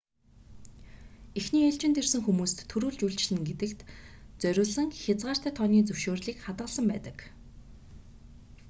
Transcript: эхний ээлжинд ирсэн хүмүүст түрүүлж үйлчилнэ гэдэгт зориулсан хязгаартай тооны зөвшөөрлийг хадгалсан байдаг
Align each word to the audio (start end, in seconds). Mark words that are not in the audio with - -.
эхний 1.39 1.63
ээлжинд 1.69 1.97
ирсэн 2.01 2.21
хүмүүст 2.23 2.57
түрүүлж 2.71 2.99
үйлчилнэ 3.05 3.39
гэдэгт 3.49 3.81
зориулсан 4.41 4.87
хязгаартай 5.01 5.51
тооны 5.57 5.79
зөвшөөрлийг 5.87 6.37
хадгалсан 6.41 6.85
байдаг 6.91 7.17